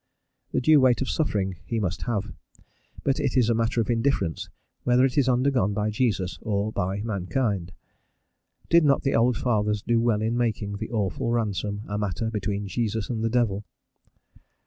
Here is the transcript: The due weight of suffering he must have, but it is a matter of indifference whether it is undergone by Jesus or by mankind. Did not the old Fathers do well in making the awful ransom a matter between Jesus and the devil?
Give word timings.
The 0.51 0.61
due 0.61 0.79
weight 0.81 0.99
of 1.03 1.09
suffering 1.11 1.57
he 1.63 1.79
must 1.79 2.01
have, 2.07 2.33
but 3.03 3.19
it 3.19 3.37
is 3.37 3.51
a 3.51 3.53
matter 3.53 3.79
of 3.81 3.89
indifference 3.91 4.49
whether 4.83 5.05
it 5.05 5.15
is 5.15 5.29
undergone 5.29 5.75
by 5.75 5.91
Jesus 5.91 6.39
or 6.41 6.71
by 6.71 7.03
mankind. 7.03 7.71
Did 8.67 8.83
not 8.83 9.03
the 9.03 9.13
old 9.13 9.37
Fathers 9.37 9.83
do 9.83 10.01
well 10.01 10.23
in 10.23 10.35
making 10.35 10.77
the 10.77 10.89
awful 10.89 11.29
ransom 11.29 11.83
a 11.87 11.99
matter 11.99 12.31
between 12.31 12.65
Jesus 12.67 13.11
and 13.11 13.23
the 13.23 13.29
devil? 13.29 13.63